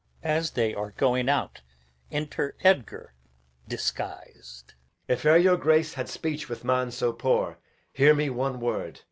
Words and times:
[As 0.23 0.49
they 0.49 0.73
are 0.73 0.95
going 0.97 1.29
out,] 1.29 1.61
enter 2.11 2.55
Edgar 2.63 3.13
[disguised]. 3.67 4.73
Edg. 4.73 4.73
If 5.07 5.23
e'er 5.27 5.37
your 5.37 5.57
Grace 5.57 5.93
had 5.93 6.09
speech 6.09 6.49
with 6.49 6.63
man 6.65 6.89
so 6.89 7.13
poor, 7.13 7.59
Hear 7.93 8.15
me 8.15 8.31
one 8.31 8.59
word. 8.59 8.99